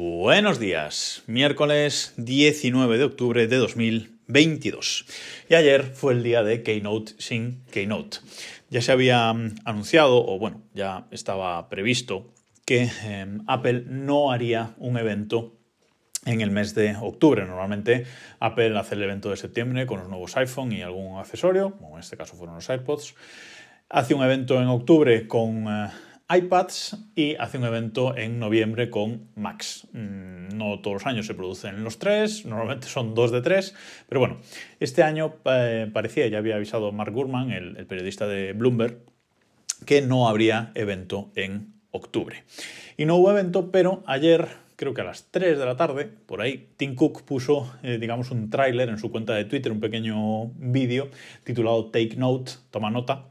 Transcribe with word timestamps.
Buenos 0.00 0.60
días, 0.60 1.24
miércoles 1.26 2.14
19 2.18 2.98
de 2.98 3.04
octubre 3.04 3.48
de 3.48 3.56
2022. 3.56 5.06
Y 5.50 5.54
ayer 5.56 5.86
fue 5.86 6.12
el 6.12 6.22
día 6.22 6.44
de 6.44 6.62
Keynote 6.62 7.14
sin 7.18 7.64
Keynote. 7.72 8.18
Ya 8.70 8.80
se 8.80 8.92
había 8.92 9.32
mm, 9.32 9.56
anunciado, 9.64 10.24
o 10.24 10.38
bueno, 10.38 10.62
ya 10.72 11.08
estaba 11.10 11.68
previsto, 11.68 12.32
que 12.64 12.88
em, 13.02 13.40
Apple 13.48 13.86
no 13.88 14.30
haría 14.30 14.76
un 14.78 14.98
evento 14.98 15.56
en 16.24 16.42
el 16.42 16.52
mes 16.52 16.76
de 16.76 16.94
octubre. 16.94 17.44
Normalmente 17.44 18.06
Apple 18.38 18.78
hace 18.78 18.94
el 18.94 19.02
evento 19.02 19.30
de 19.30 19.36
septiembre 19.36 19.84
con 19.86 19.98
los 19.98 20.08
nuevos 20.08 20.36
iPhone 20.36 20.70
y 20.70 20.80
algún 20.80 21.18
accesorio, 21.18 21.76
como 21.76 21.96
en 21.96 22.04
este 22.04 22.16
caso 22.16 22.36
fueron 22.36 22.54
los 22.54 22.68
iPods. 22.68 23.16
Hace 23.88 24.14
un 24.14 24.22
evento 24.22 24.62
en 24.62 24.68
octubre 24.68 25.26
con 25.26 25.66
eh, 25.66 25.88
iPads 26.30 26.96
y 27.14 27.36
hace 27.36 27.56
un 27.56 27.64
evento 27.64 28.16
en 28.16 28.38
noviembre 28.38 28.90
con 28.90 29.28
Max. 29.34 29.86
Mm, 29.92 30.56
no 30.56 30.80
todos 30.80 30.94
los 30.94 31.06
años 31.06 31.26
se 31.26 31.34
producen 31.34 31.82
los 31.82 31.98
tres, 31.98 32.44
normalmente 32.44 32.86
son 32.86 33.14
dos 33.14 33.32
de 33.32 33.40
tres, 33.40 33.74
pero 34.08 34.20
bueno, 34.20 34.38
este 34.78 35.02
año 35.02 35.36
eh, 35.46 35.90
parecía, 35.92 36.26
ya 36.28 36.38
había 36.38 36.56
avisado 36.56 36.92
Mark 36.92 37.12
Gurman, 37.12 37.50
el, 37.50 37.86
periodista 37.86 38.26
de 38.26 38.52
Bloomberg, 38.52 38.98
que 39.86 40.02
no 40.02 40.28
habría 40.28 40.70
evento 40.74 41.30
en 41.34 41.72
octubre. 41.92 42.44
Y 42.96 43.06
no 43.06 43.16
hubo 43.16 43.30
evento, 43.30 43.70
pero 43.70 44.02
ayer 44.06 44.48
creo 44.76 44.92
que 44.92 45.00
a 45.00 45.04
las 45.04 45.30
3 45.30 45.58
de 45.58 45.64
la 45.64 45.76
tarde, 45.76 46.10
por 46.26 46.42
ahí, 46.42 46.68
Tim 46.76 46.94
Cook 46.94 47.22
puso, 47.22 47.72
eh, 47.82 47.98
digamos, 47.98 48.30
un 48.30 48.50
tráiler 48.50 48.90
en 48.90 48.98
su 48.98 49.10
cuenta 49.10 49.34
de 49.34 49.46
Twitter, 49.46 49.72
un 49.72 49.80
pequeño 49.80 50.48
vídeo 50.56 51.08
titulado 51.42 51.86
Take 51.86 52.16
Note, 52.16 52.52
toma 52.70 52.90
nota, 52.90 53.28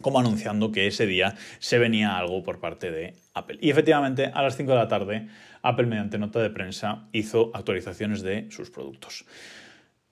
como 0.00 0.20
anunciando 0.20 0.72
que 0.72 0.86
ese 0.86 1.06
día 1.06 1.34
se 1.58 1.78
venía 1.78 2.16
algo 2.16 2.42
por 2.42 2.60
parte 2.60 2.90
de 2.90 3.14
Apple. 3.34 3.58
Y 3.60 3.70
efectivamente, 3.70 4.30
a 4.32 4.42
las 4.42 4.56
5 4.56 4.70
de 4.70 4.76
la 4.76 4.88
tarde, 4.88 5.28
Apple, 5.62 5.86
mediante 5.86 6.18
nota 6.18 6.40
de 6.40 6.50
prensa, 6.50 7.08
hizo 7.12 7.50
actualizaciones 7.54 8.22
de 8.22 8.50
sus 8.50 8.70
productos. 8.70 9.24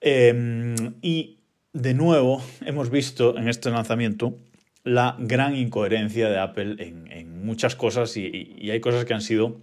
Em, 0.01 0.75
y 1.01 1.39
de 1.73 1.93
nuevo, 1.93 2.41
hemos 2.65 2.89
visto 2.89 3.37
en 3.37 3.47
este 3.47 3.69
lanzamiento 3.69 4.37
la 4.83 5.15
gran 5.19 5.55
incoherencia 5.55 6.29
de 6.29 6.39
Apple 6.39 6.75
en, 6.79 7.45
muchas 7.45 7.75
cosas 7.75 8.15
y, 8.15 8.69
hay 8.69 8.79
cosas 8.79 9.05
que 9.05 9.13
han 9.13 9.21
sido 9.21 9.61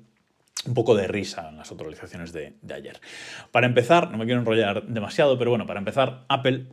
un 0.66 0.74
poco 0.74 0.96
de 0.96 1.06
risa 1.06 1.48
en 1.48 1.56
las 1.56 1.70
actualizaciones 1.70 2.32
de, 2.32 2.54
de 2.62 2.74
ayer. 2.74 3.00
Para 3.52 3.66
empezar, 3.66 4.10
no 4.10 4.18
me 4.18 4.24
quiero 4.24 4.40
enrollar 4.40 4.86
demasiado, 4.86 5.38
pero 5.38 5.50
bueno, 5.50 5.66
para 5.66 5.78
empezar, 5.78 6.24
Apple 6.28 6.66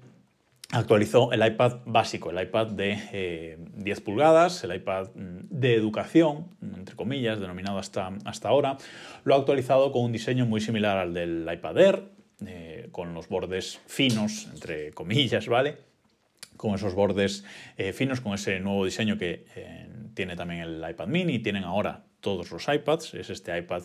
actualizó 0.74 1.32
el 1.32 1.46
iPad 1.46 1.82
básico, 1.86 2.32
el 2.32 2.42
iPad 2.42 2.68
de 2.68 3.58
10 3.76 3.98
eh, 3.98 4.02
pulgadas, 4.02 4.64
el 4.64 4.76
iPad 4.76 5.10
mm, 5.14 5.46
de 5.50 5.76
educación, 5.76 6.48
entre 6.62 6.96
comillas, 6.96 7.40
denominado 7.40 7.78
hasta, 7.78 8.12
hasta 8.26 8.50
ahora. 8.50 8.78
Lo 9.24 9.36
ha 9.36 9.38
actualizado 9.38 9.92
con 9.92 10.04
un 10.04 10.12
diseño 10.12 10.46
muy 10.46 10.62
similar 10.62 10.98
al 10.98 11.14
del 11.14 11.48
iPad 11.52 11.78
Air, 11.78 12.04
eh, 12.48 12.90
con 12.92 13.14
los 13.14 13.30
bordes 13.30 13.80
finos, 13.86 14.50
entre 14.52 14.92
comillas, 14.94 15.48
¿vale? 15.48 15.78
Con 16.58 16.74
esos 16.74 16.96
bordes 16.96 17.46
eh, 17.78 17.94
finos, 17.94 18.20
con 18.20 18.34
ese 18.34 18.60
nuevo 18.60 18.84
diseño 18.84 19.18
que 19.18 19.46
tiene 20.16 20.36
también 20.36 20.62
el 20.62 20.86
iPad 20.90 21.08
mini, 21.08 21.40
tienen 21.40 21.64
ahora 21.64 22.04
todos 22.20 22.52
los 22.52 22.68
iPads, 22.68 23.14
es 23.14 23.30
este 23.30 23.58
iPad, 23.58 23.84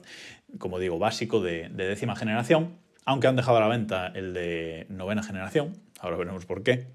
como 0.59 0.79
digo, 0.79 0.99
básico 0.99 1.41
de 1.41 1.69
décima 1.69 2.17
generación, 2.17 2.79
aunque 3.09 3.27
han 3.27 3.37
dejado 3.37 3.57
a 3.57 3.61
la 3.61 3.69
venta 3.69 4.09
el 4.09 4.35
de 4.35 4.85
novena 4.91 5.23
generación, 5.23 5.73
Ahora 5.99 6.17
veremos 6.17 6.47
por 6.47 6.63
qué. 6.63 6.87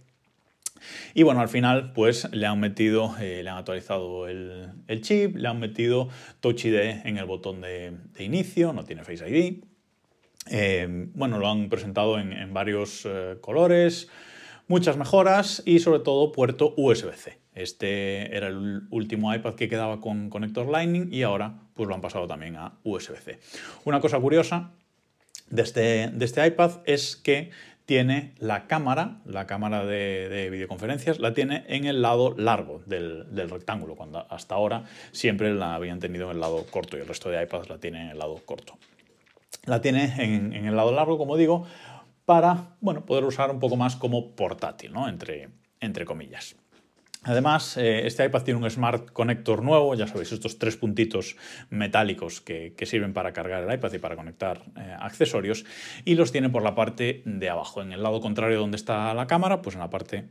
Y 1.14 1.23
bueno, 1.23 1.42
al 1.42 1.50
final 1.50 1.94
pues 1.94 2.28
le 2.32 2.46
han 2.46 2.59
metido, 2.59 3.16
eh, 3.20 3.42
le 3.44 3.50
han 3.50 3.58
actualizado 3.58 4.28
el, 4.28 5.02
chip, 5.02 5.36
le 5.36 5.48
han 5.48 5.59
metido 5.59 6.09
Touch 6.40 6.66
ID 6.66 7.06
en 7.06 7.18
el 7.18 7.26
botón 7.26 7.62
de, 7.62 7.94
inicio, 8.20 8.74
no 8.74 8.84
tiene 8.84 9.04
Face 9.04 9.28
ID. 9.28 9.64
Eh, 10.50 11.08
bueno, 11.14 11.40
lo 11.40 11.50
han 11.50 11.70
presentado 11.70 12.20
en, 12.20 12.53
varios 12.53 13.06
eh, 13.06 13.38
colores, 13.40 14.09
muchas 14.68 14.97
mejoras 14.97 15.64
y 15.66 15.80
sobre 15.80 16.00
todo 16.00 16.31
puerto 16.31 16.74
USB-C. 16.75 17.40
Este 17.56 18.35
era 18.35 18.47
el 18.47 18.81
último 18.90 19.34
iPad 19.34 19.53
que 19.53 19.70
quedaba 19.70 20.02
con 20.02 20.30
conector 20.30 20.68
Lightning 20.68 21.14
y 21.14 21.22
ahora 21.22 21.59
pues 21.75 21.88
lo 21.88 21.96
han 21.96 22.02
pasado 22.02 22.28
también 22.28 22.56
a 22.56 22.74
USB-C. 22.84 23.40
Una 23.85 24.02
cosa 24.02 24.20
curiosa 24.20 24.72
de 25.50 25.62
este, 25.62 26.09
de 26.12 26.25
este 26.25 26.46
iPad 26.46 26.81
es 26.85 27.16
que 27.16 27.52
tiene 27.86 28.34
la 28.40 28.68
cámara, 28.68 29.20
la 29.26 29.46
cámara 29.46 29.86
de, 29.86 30.50
videoconferencias, 30.50 31.20
la 31.20 31.34
tiene 31.34 31.66
en 31.68 31.86
el 31.86 32.02
lado 32.02 32.34
largo 32.38 32.82
del, 32.86 33.50
rectángulo, 33.50 33.96
cuando 33.96 34.26
hasta 34.30 34.56
ahora 34.56 34.86
siempre 35.12 35.54
la 35.54 35.76
habían 35.76 36.00
tenido 36.00 36.26
en 36.26 36.36
el 36.36 36.42
lado 36.42 36.66
corto 36.70 36.98
y 36.98 37.02
el 37.02 37.08
resto 37.08 37.30
de 37.30 37.42
iPads 37.44 37.70
la 37.70 37.78
tiene 37.78 38.02
en 38.02 38.10
el 38.10 38.20
lado 38.20 38.40
corto. 38.46 38.78
La 39.66 39.82
tiene 39.82 40.14
en, 40.18 40.54
el 40.54 40.76
lado 40.76 40.92
largo, 40.92 41.18
como 41.18 41.38
digo, 41.38 41.66
para 42.26 42.76
bueno, 42.80 43.06
poder 43.06 43.26
usar 43.26 43.52
un 43.52 43.60
poco 43.60 43.76
más 43.76 43.96
como 43.96 44.32
portátil, 44.32 44.94
¿no? 44.94 45.08
entre, 45.08 45.50
entre 45.80 46.06
comillas. 46.06 46.56
Además, 47.23 47.78
eh, 47.78 48.06
este 48.06 48.25
iPad 48.25 48.44
tiene 48.44 48.59
un 48.59 48.69
Smart 48.69 49.11
Connector 49.11 49.63
nuevo, 49.63 49.95
ya 49.95 50.07
sabéis, 50.07 50.31
estos 50.31 50.59
tres 50.59 50.75
puntitos 50.75 51.38
metálicos 51.69 52.41
que, 52.41 52.73
sirven 52.84 53.13
para 53.13 53.31
cargar 53.31 53.63
el 53.63 53.73
iPad 53.73 53.94
y 53.94 53.97
para 53.97 54.16
conectar 54.16 54.61
eh, 54.78 54.95
accesorios, 55.00 55.66
y 56.03 56.16
los 56.16 56.31
tiene 56.31 56.50
por 56.50 56.63
la 56.63 56.75
parte 56.75 57.23
de 57.25 57.50
abajo. 57.50 57.81
En 57.81 57.94
el 57.94 58.03
lado 58.03 58.19
contrario 58.19 58.59
donde 58.59 58.75
está 58.75 59.13
la 59.13 59.25
cámara, 59.25 59.61
pues 59.61 59.75
en 59.75 59.81
la 59.81 59.89
parte 59.89 60.28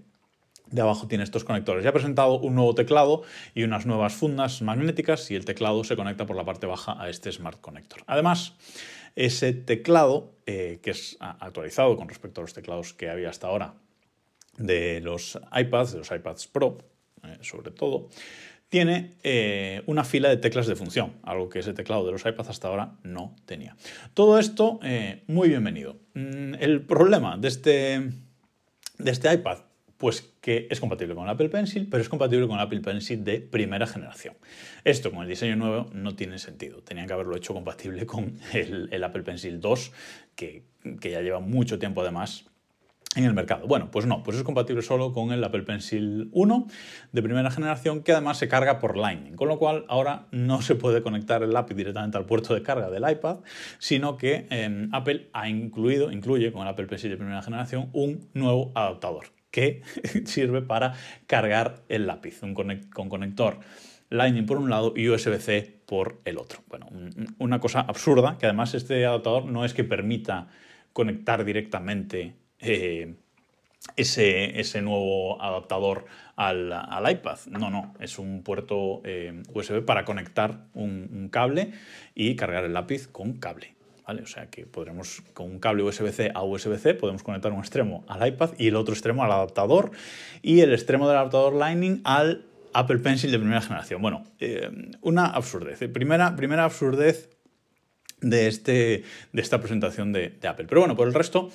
de 0.71 0.81
abajo 0.83 1.09
tiene 1.09 1.25
estos 1.25 1.45
conectores. 1.45 1.83
Ya 1.83 1.91
ha 1.91 1.95
presentado 1.95 2.39
un 2.39 2.55
nuevo 2.55 2.75
teclado 2.75 3.23
y 3.55 3.63
unas 3.63 3.87
nuevas 3.87 4.15
fundas 4.15 4.61
magnéticas 4.61 5.31
y 5.31 5.35
el 5.35 5.45
teclado 5.45 5.85
se 5.85 5.97
conecta 5.97 6.27
por 6.27 6.37
la 6.37 6.45
parte 6.45 6.67
baja 6.67 7.03
a 7.03 7.09
este 7.09 7.33
Smart 7.33 7.61
Connector. 7.61 8.03
Además, 8.07 8.55
ese 9.17 9.53
teclado, 9.53 10.35
eh, 10.47 10.81
que 10.83 10.91
es 10.91 11.17
actualizado 11.21 11.97
con 11.97 12.09
respecto 12.09 12.41
a 12.41 12.43
los 12.43 12.55
teclados 12.55 12.93
que 12.93 13.11
había 13.11 13.31
hasta 13.31 13.47
ahora 13.47 13.75
de 14.57 15.01
los 15.01 15.39
iPads, 15.53 15.93
de 15.93 15.99
los 15.99 16.11
iPads 16.11 16.47
Pro, 16.47 16.79
eh, 17.25 17.39
sobre 17.43 17.71
todo, 17.71 18.09
tiene 18.73 19.13
eh, 19.23 19.83
una 19.85 20.03
fila 20.03 20.31
de 20.31 20.39
teclas 20.39 20.67
de 20.67 20.77
función, 20.77 21.13
algo 21.25 21.51
que 21.51 21.59
ese 21.59 21.75
teclado 21.75 22.07
de 22.07 22.13
los 22.13 22.25
iPads 22.25 22.49
hasta 22.49 22.69
ahora 22.69 22.95
no 23.03 23.37
tenía. 23.45 23.77
Todo 24.15 24.39
esto, 24.39 24.81
eh, 24.83 25.25
muy 25.27 25.51
bienvenido. 25.51 25.99
Mm, 26.15 26.55
el 26.59 26.81
problema 26.81 27.37
de 27.37 27.49
este, 27.49 28.01
de 28.99 29.11
este 29.11 29.33
iPad, 29.33 29.59
pues 29.99 30.33
que 30.41 30.69
es 30.71 30.81
compatible 30.81 31.15
con 31.15 31.25
el 31.25 31.31
Apple 31.31 31.51
Pencil, 31.51 31.87
pero 31.91 32.03
es 32.03 32.09
compatible 32.09 32.47
con 32.47 32.57
el 32.57 32.63
Apple 32.63 32.81
Pencil 32.81 33.23
de 33.23 33.41
primera 33.41 33.87
generación. 33.87 34.37
Esto 34.85 35.13
con 35.13 35.23
el 35.23 35.29
diseño 35.29 35.55
nuevo 35.55 35.91
no 35.93 36.17
tiene 36.17 36.39
sentido. 36.39 36.83
Tenían 36.83 37.07
que 37.07 37.13
haberlo 37.13 37.37
hecho 37.37 37.53
compatible 37.53 38.07
con 38.07 38.41
el, 38.55 39.05
Apple 39.05 39.23
Pencil 39.23 39.61
2, 39.61 39.93
que, 40.35 40.65
que 40.99 41.11
ya 41.11 41.21
lleva 41.21 41.41
mucho 41.41 41.79
tiempo 41.79 42.01
además 42.01 42.47
en 43.15 43.25
el 43.25 43.35
mercado. 43.35 43.67
Bueno, 43.67 43.91
pues 43.91 44.07
no, 44.07 44.23
pues 44.23 44.37
es 44.37 44.43
compatible 44.43 44.83
solo 44.83 45.13
con 45.13 45.33
el 45.33 45.45
Apple 45.45 45.63
Pencil 45.63 46.31
1 46.33 46.67
de 47.13 47.23
primera 47.23 47.51
generación 47.51 48.03
que 48.03 48.13
además 48.13 48.39
se 48.39 48.49
carga 48.49 48.79
por 48.79 48.97
Lightning, 48.97 49.35
con 49.35 49.49
lo 49.49 49.59
cual 49.59 49.85
ahora 49.89 50.27
no 50.31 50.63
se 50.63 50.75
puede 50.75 51.03
conectar 51.03 51.43
el 51.43 51.53
lápiz 51.53 51.75
directamente 51.75 52.17
al 52.17 52.25
puerto 52.25 52.55
de 52.55 52.63
carga 52.63 52.91
del 52.91 53.09
iPad, 53.09 53.41
sino 53.79 54.17
que 54.17 54.47
em, 54.51 54.89
Apple 54.93 55.29
ha 55.33 55.49
incluido, 55.49 56.11
incluye 56.11 56.53
con 56.53 56.63
el 56.63 56.69
Apple 56.69 56.87
Pencil 56.87 57.11
de 57.11 57.17
primera 57.17 57.43
generación 57.43 57.91
un 57.93 58.29
nuevo 58.35 58.73
adaptador 58.75 59.27
que 59.51 59.83
sirve 60.25 60.63
para 60.63 60.95
cargar 61.27 61.83
el 61.89 62.07
lápiz, 62.07 62.43
un 62.43 62.55
con 62.55 63.09
conector 63.09 63.59
Lightning 64.09 64.47
por 64.47 64.59
un 64.59 64.69
lado 64.69 64.93
y 64.97 65.09
USB-C 65.09 65.81
por 65.87 66.21
el 66.25 66.39
otro. 66.39 66.61
Bueno, 66.69 66.89
una 67.39 67.61
cosa 67.61 67.81
absurda, 67.81 68.37
que 68.39 68.47
además 68.47 68.75
este 68.75 69.05
adaptador 69.07 69.47
no 69.47 69.65
es 69.65 69.75
que 69.75 69.85
permita 69.85 70.49
conectar 70.93 71.45
directamente 71.45 72.37
eh, 72.63 73.15
ese, 73.97 74.83
nuevo 74.83 75.43
adaptador 75.43 76.07
al, 76.37 76.73
iPad. 77.11 77.39
No, 77.51 77.71
no, 77.71 77.95
es 78.01 78.19
un 78.19 78.43
puerto 78.43 79.03
eh, 79.05 79.43
USB 79.53 79.85
para 79.85 80.05
conectar 80.05 80.67
un, 80.75 81.29
cable 81.31 81.73
y 82.15 82.37
cargar 82.37 82.65
el 82.65 82.73
lápiz 82.73 83.09
con 83.09 83.35
cable. 83.35 83.75
¿Vale? 84.07 84.23
O 84.23 84.27
sea 84.27 84.51
que 84.51 84.67
podremos, 84.67 85.23
con 85.33 85.49
un 85.49 85.59
cable 85.61 85.85
USB-C 85.85 86.33
a 86.35 86.43
USB-C, 86.43 86.95
podemos 86.95 87.23
conectar 87.23 87.53
un 87.53 87.61
extremo 87.61 88.05
al 88.09 88.27
iPad 88.27 88.51
y 88.59 88.67
el 88.67 88.75
otro 88.75 88.95
extremo 88.95 89.23
al 89.23 89.31
adaptador 89.31 89.93
y 90.43 90.61
el 90.61 90.73
extremo 90.73 91.07
del 91.07 91.19
adaptador 91.19 91.55
Lightning 91.55 92.01
al 92.03 92.45
Apple 92.75 92.99
Pencil 92.99 93.31
de 93.31 93.39
primera 93.39 93.61
generación. 93.61 94.03
Bueno, 94.03 94.25
eh, 94.41 94.71
una 95.03 95.27
absurdez. 95.27 95.79
Primera, 95.93 96.35
primera 96.35 96.65
absurdez 96.65 97.31
de, 98.21 98.49
este, 98.49 99.05
de 99.33 99.43
esta 99.43 99.61
presentación 99.61 100.13
de, 100.13 100.31
de 100.31 100.49
Apple. 100.49 100.67
Pero 100.69 100.81
bueno, 100.81 100.97
por 100.97 101.07
el 101.07 101.15
resto, 101.15 101.51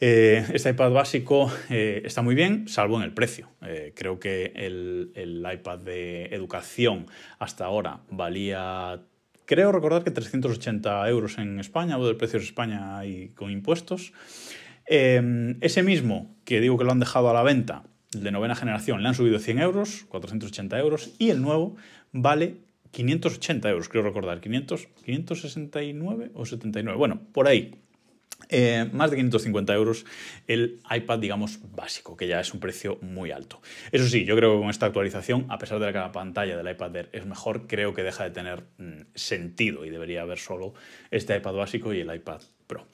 eh, 0.00 0.46
este 0.54 0.70
iPad 0.70 0.92
básico 0.92 1.52
eh, 1.68 2.00
está 2.04 2.22
muy 2.22 2.34
bien, 2.34 2.68
salvo 2.68 2.96
en 2.96 3.02
el 3.02 3.12
precio. 3.12 3.50
Eh, 3.62 3.92
creo 3.94 4.18
que 4.18 4.52
el, 4.56 5.46
iPad 5.52 5.78
de 5.80 6.26
educación 6.26 7.06
hasta 7.38 7.66
ahora 7.66 8.00
valía, 8.10 9.02
creo 9.44 9.72
recordar 9.72 10.02
que 10.02 10.10
380 10.10 11.08
euros 11.10 11.36
en 11.36 11.60
España, 11.60 11.98
o 11.98 12.06
del 12.06 12.16
precio 12.16 12.38
de 12.38 12.46
España 12.46 13.04
y 13.04 13.28
con 13.28 13.50
impuestos. 13.50 14.12
ese 14.86 15.82
mismo, 15.82 16.34
que 16.44 16.60
digo 16.60 16.78
que 16.78 16.84
lo 16.84 16.92
han 16.92 17.00
dejado 17.00 17.28
a 17.28 17.34
la 17.34 17.42
venta, 17.42 17.84
de 18.12 18.32
novena 18.32 18.56
generación, 18.56 19.02
le 19.02 19.08
han 19.08 19.14
subido 19.14 19.38
100 19.38 19.60
euros, 19.60 20.04
480 20.08 20.78
euros, 20.80 21.14
y 21.18 21.30
el 21.30 21.42
nuevo 21.42 21.76
vale 22.10 22.56
580 22.90 23.70
euros, 23.70 23.88
creo 23.88 24.02
recordar, 24.02 24.40
500, 24.40 24.88
569 25.04 26.30
o 26.34 26.44
79, 26.44 26.98
bueno, 26.98 27.20
por 27.32 27.46
ahí. 27.46 27.80
Eh, 28.50 28.88
más 28.92 29.10
de 29.10 29.16
550 29.16 29.72
euros 29.74 30.04
el 30.46 30.80
iPad, 30.90 31.20
digamos, 31.20 31.60
básico, 31.74 32.16
que 32.16 32.26
ya 32.26 32.40
es 32.40 32.52
un 32.52 32.60
precio 32.60 32.98
muy 33.00 33.30
alto. 33.30 33.60
Eso 33.92 34.08
sí, 34.08 34.24
yo 34.24 34.36
creo 34.36 34.54
que 34.54 34.60
con 34.60 34.70
esta 34.70 34.86
actualización, 34.86 35.46
a 35.48 35.58
pesar 35.58 35.78
de 35.78 35.86
que 35.86 35.98
la 35.98 36.12
pantalla 36.12 36.56
del 36.56 36.68
iPad 36.68 36.96
es 37.12 37.26
mejor, 37.26 37.66
creo 37.66 37.94
que 37.94 38.02
deja 38.02 38.24
de 38.24 38.30
tener 38.30 38.64
mm, 38.78 39.02
sentido 39.14 39.84
y 39.84 39.90
debería 39.90 40.22
haber 40.22 40.38
solo 40.38 40.74
este 41.10 41.36
iPad 41.36 41.54
básico 41.54 41.94
y 41.94 42.00
el 42.00 42.12
iPad 42.12 42.42
Pro. 42.66 42.86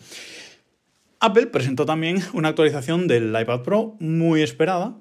Apple 1.20 1.47
presentó 1.47 1.87
también 1.87 2.19
una 2.35 2.49
actualización 2.49 3.08
del 3.08 3.29
iPad 3.29 3.62
Pro 3.62 3.97
muy 3.99 4.43
esperada, 4.43 4.99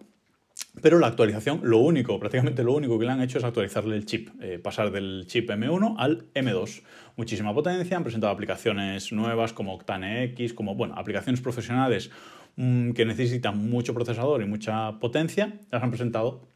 pero 0.82 1.00
la 1.00 1.08
actualización, 1.08 1.62
lo 1.64 1.80
único, 1.80 2.20
prácticamente 2.20 2.64
lo 2.64 2.74
único 2.74 3.00
que 3.00 3.06
le 3.06 3.12
han 3.12 3.22
hecho 3.22 3.38
es 3.38 3.44
actualizarle 3.44 3.96
el 3.96 4.06
chip, 4.06 4.30
eh, 4.42 4.60
pasar 4.60 4.92
del 4.92 5.26
chip 5.28 5.50
M1 5.50 5.96
al 5.98 6.32
M2. 6.34 6.84
Muchísima 7.16 7.54
potencia, 7.54 7.98
han 7.98 8.04
presentado 8.04 8.32
aplicaciones 8.32 9.12
nuevas 9.12 9.54
como 9.54 9.74
Octane 9.74 10.24
X, 10.26 10.54
como, 10.54 10.76
bueno, 10.76 10.96
aplicaciones 10.96 11.42
profesionales 11.42 12.12
mm, 12.58 12.92
que 12.92 13.06
necesitan 13.06 13.58
mucho 13.70 13.94
procesador 13.94 14.42
y 14.42 14.46
mucha 14.46 15.00
potencia, 15.00 15.60
las 15.72 15.82
han 15.82 15.90
presentado 15.90 16.48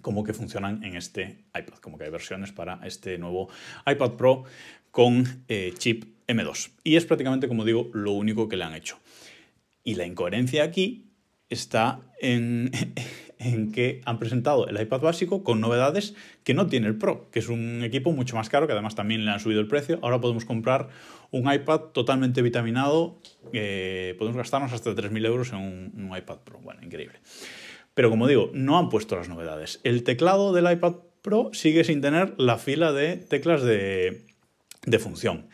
como 0.00 0.24
que 0.24 0.32
funcionan 0.32 0.82
en 0.82 0.96
este 0.96 1.44
iPad, 1.54 1.78
como 1.80 1.98
que 1.98 2.04
hay 2.04 2.10
versiones 2.10 2.52
para 2.52 2.80
este 2.84 3.18
nuevo 3.18 3.48
iPad 3.86 4.12
Pro 4.12 4.44
con 4.90 5.44
eh, 5.48 5.72
chip 5.76 6.04
M2. 6.26 6.70
Y 6.84 6.96
es 6.96 7.04
prácticamente, 7.04 7.48
como 7.48 7.64
digo, 7.64 7.90
lo 7.92 8.12
único 8.12 8.48
que 8.48 8.56
le 8.56 8.64
han 8.64 8.74
hecho. 8.74 8.98
Y 9.84 9.94
la 9.94 10.06
incoherencia 10.06 10.64
aquí 10.64 11.11
está 11.52 12.00
en, 12.20 12.70
en 13.38 13.72
que 13.72 14.00
han 14.04 14.18
presentado 14.18 14.68
el 14.68 14.80
iPad 14.80 15.00
básico 15.00 15.42
con 15.42 15.60
novedades 15.60 16.14
que 16.44 16.54
no 16.54 16.66
tiene 16.66 16.86
el 16.86 16.96
Pro, 16.96 17.28
que 17.30 17.40
es 17.40 17.48
un 17.48 17.82
equipo 17.82 18.12
mucho 18.12 18.36
más 18.36 18.48
caro, 18.48 18.66
que 18.66 18.72
además 18.72 18.94
también 18.94 19.24
le 19.24 19.30
han 19.30 19.40
subido 19.40 19.60
el 19.60 19.66
precio. 19.66 19.98
Ahora 20.02 20.20
podemos 20.20 20.44
comprar 20.44 20.88
un 21.30 21.52
iPad 21.52 21.80
totalmente 21.92 22.42
vitaminado, 22.42 23.18
eh, 23.52 24.14
podemos 24.18 24.36
gastarnos 24.36 24.72
hasta 24.72 24.90
3.000 24.90 25.26
euros 25.26 25.52
en 25.52 25.58
un, 25.58 26.16
iPad 26.16 26.38
Pro. 26.44 26.60
Bueno, 26.62 26.82
increíble. 26.82 27.18
Pero 27.94 28.10
como 28.10 28.26
digo, 28.26 28.50
no 28.54 28.78
han 28.78 28.88
puesto 28.88 29.16
las 29.16 29.28
novedades. 29.28 29.80
El 29.82 30.04
teclado 30.04 30.52
del 30.52 30.70
iPad 30.70 30.94
Pro 31.22 31.50
sigue 31.52 31.84
sin 31.84 32.00
tener 32.00 32.34
la 32.38 32.58
fila 32.58 32.92
de 32.92 33.16
teclas 33.16 33.62
de, 33.62 34.24
función. 34.98 35.48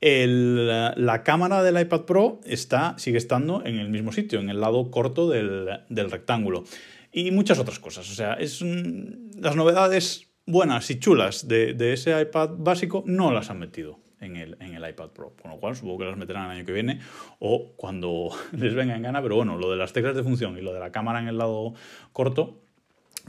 La 0.00 1.22
cámara 1.24 1.62
del 1.62 1.80
iPad 1.80 2.02
Pro 2.02 2.40
está, 2.44 2.94
sigue 2.98 3.18
estando 3.18 3.64
en 3.64 3.78
el 3.78 3.90
mismo 3.90 4.12
sitio, 4.12 4.40
en 4.40 4.48
el 4.48 4.60
lado 4.60 4.90
corto 4.90 5.28
del, 5.28 5.68
del 5.88 6.10
rectángulo. 6.10 6.64
Y 7.12 7.30
muchas 7.32 7.58
otras 7.58 7.78
cosas. 7.78 8.10
O 8.10 8.14
sea, 8.14 8.34
es 8.34 8.62
las 8.62 9.56
novedades 9.56 10.30
buenas 10.46 10.90
y 10.90 10.98
chulas 10.98 11.48
de, 11.48 11.92
ese 11.92 12.20
iPad 12.20 12.50
básico 12.58 13.02
no 13.06 13.32
las 13.32 13.50
han 13.50 13.58
metido 13.58 14.00
en 14.20 14.36
el, 14.36 14.56
en 14.60 14.74
el, 14.74 14.88
iPad 14.88 15.10
Pro, 15.10 15.34
con 15.40 15.50
lo 15.50 15.58
cual 15.58 15.76
supongo 15.76 15.98
que 15.98 16.04
las 16.04 16.16
meterán 16.16 16.46
el 16.46 16.58
año 16.58 16.66
que 16.66 16.72
viene 16.72 17.00
o 17.38 17.72
cuando 17.76 18.30
les 18.52 18.74
venga 18.74 18.96
en 18.96 19.02
gana, 19.02 19.22
pero 19.22 19.36
bueno, 19.36 19.56
lo 19.56 19.70
de 19.70 19.76
las 19.76 19.92
teclas 19.92 20.14
de 20.14 20.22
función 20.22 20.58
y 20.58 20.60
lo 20.60 20.72
de 20.72 20.80
la 20.80 20.92
cámara 20.92 21.20
en 21.20 21.28
el 21.28 21.38
lado 21.38 21.74
corto, 22.12 22.60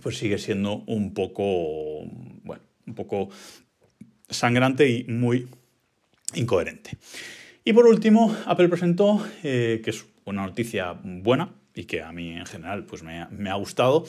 pues 0.01 0.17
sigue 0.17 0.37
siendo 0.37 0.83
un 0.87 1.13
poco, 1.13 2.05
bueno, 2.43 2.63
un 2.87 2.95
poco 2.95 3.29
sangrante 4.29 4.89
y 4.89 5.03
muy 5.05 5.47
incoherente. 6.35 6.97
Y 7.63 7.73
por 7.73 7.85
último, 7.85 8.35
Apple 8.45 8.69
presentó, 8.69 9.23
eh, 9.43 9.81
que 9.83 9.91
es 9.91 10.05
una 10.25 10.45
noticia 10.45 10.93
buena, 11.03 11.53
y 11.75 11.85
que 11.85 12.01
a 12.01 12.11
mí 12.11 12.31
en 12.31 12.45
general 12.45 12.85
pues 12.85 13.03
me, 13.03 13.49
ha 13.49 13.55
gustado, 13.55 14.05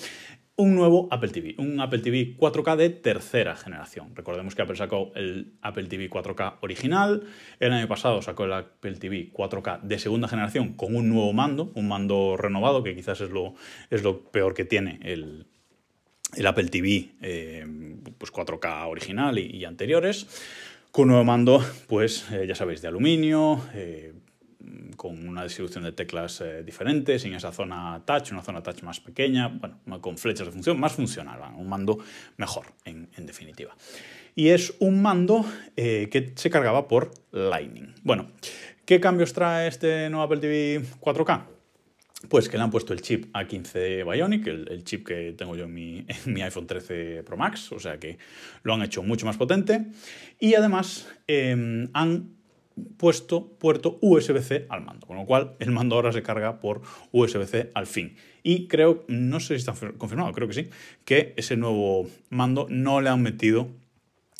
un 0.56 0.74
nuevo 0.74 1.08
Apple 1.10 1.30
TV, 1.30 1.54
un 1.58 1.80
Apple 1.80 2.00
TV 2.00 2.36
4K 2.36 2.76
de 2.76 2.90
tercera 2.90 3.56
generación. 3.56 4.14
Recordemos 4.14 4.54
que 4.54 4.62
Apple 4.62 4.76
sacó 4.76 5.12
el 5.14 5.54
Apple 5.62 5.84
TV 5.84 6.10
4K 6.10 6.58
original, 6.60 7.24
el 7.58 7.72
año 7.72 7.88
pasado 7.88 8.20
sacó 8.22 8.44
el 8.44 8.52
Apple 8.52 8.96
TV 8.96 9.32
4K 9.32 9.82
de 9.82 9.98
segunda 9.98 10.28
generación 10.28 10.74
con 10.74 10.94
un 10.94 11.08
nuevo 11.08 11.32
mando, 11.32 11.72
un 11.74 11.88
mando 11.88 12.36
renovado, 12.36 12.82
que 12.82 12.94
quizás 12.94 13.20
es 13.20 13.30
lo, 13.30 13.54
es 13.90 14.02
lo 14.02 14.30
peor 14.30 14.54
que 14.54 14.64
tiene 14.64 14.98
el, 15.02 15.46
Apple 16.46 16.68
TV 16.68 17.10
eh, 17.20 17.66
pues 18.18 18.32
4K 18.32 18.88
original 18.88 19.38
y, 19.38 19.64
anteriores, 19.64 20.26
con 20.92 21.04
un 21.04 21.08
nuevo 21.08 21.24
mando, 21.24 21.64
pues 21.88 22.30
eh, 22.30 22.46
ya 22.46 22.54
sabéis, 22.54 22.82
de 22.82 22.88
aluminio, 22.88 23.64
eh, 23.72 24.12
con 24.96 25.26
una 25.26 25.42
distribución 25.42 25.84
de 25.84 25.92
teclas 25.92 26.42
eh, 26.42 26.62
diferentes, 26.62 27.24
en 27.24 27.34
esa 27.34 27.50
zona 27.50 28.02
touch, 28.04 28.30
una 28.32 28.42
zona 28.42 28.62
touch 28.62 28.82
más 28.82 29.00
pequeña, 29.00 29.48
bueno, 29.48 29.80
con 30.02 30.18
flechas 30.18 30.46
de 30.46 30.52
función, 30.52 30.78
más 30.78 30.92
funcional, 30.92 31.40
un 31.56 31.66
mando 31.66 31.98
mejor, 32.36 32.66
en, 32.84 33.08
definitiva. 33.16 33.74
Y 34.34 34.48
es 34.48 34.74
un 34.80 35.00
mando 35.00 35.46
eh, 35.76 36.08
que 36.10 36.32
se 36.36 36.50
cargaba 36.50 36.88
por 36.88 37.10
Lightning. 37.32 37.94
Bueno, 38.02 38.30
¿qué 38.84 39.00
cambios 39.00 39.32
trae 39.32 39.68
este 39.68 40.10
nuevo 40.10 40.24
Apple 40.24 40.40
TV 40.40 40.82
4K? 41.00 41.61
Pues 42.28 42.48
que 42.48 42.56
le 42.56 42.62
han 42.62 42.70
puesto 42.70 42.92
el 42.92 43.02
chip 43.02 43.34
A15 43.34 44.10
Bionic, 44.10 44.46
el, 44.46 44.84
chip 44.84 45.06
que 45.06 45.34
tengo 45.36 45.56
yo 45.56 45.64
en 45.64 45.74
mi, 45.74 46.06
iPhone 46.42 46.66
13 46.66 47.22
Pro 47.24 47.36
Max, 47.36 47.72
o 47.72 47.80
sea 47.80 47.98
que 47.98 48.18
lo 48.62 48.74
han 48.74 48.82
hecho 48.82 49.02
mucho 49.02 49.26
más 49.26 49.36
potente. 49.36 49.86
Y 50.38 50.54
además 50.54 51.08
em, 51.26 51.88
han 51.92 52.36
puesto 52.96 53.58
puerto 53.58 53.98
USB-C 54.00 54.66
al 54.68 54.82
mando, 54.82 55.06
con 55.06 55.16
lo 55.16 55.26
cual 55.26 55.56
el 55.58 55.70
mando 55.70 55.96
ahora 55.96 56.12
se 56.12 56.22
carga 56.22 56.60
por 56.60 56.82
USB-C 57.10 57.70
al 57.74 57.86
fin. 57.86 58.16
Y 58.42 58.66
creo, 58.66 59.04
no 59.08 59.40
sé 59.40 59.58
si 59.58 59.68
está 59.68 59.74
confirmado, 59.98 60.32
creo 60.32 60.48
que 60.48 60.54
sí, 60.54 60.70
que 61.04 61.34
ese 61.36 61.56
nuevo 61.56 62.08
mando 62.30 62.66
no 62.70 63.00
le 63.00 63.10
han 63.10 63.22
metido 63.22 63.68